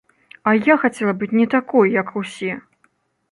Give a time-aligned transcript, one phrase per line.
[0.51, 2.53] А я хацела быць не такой, як усе!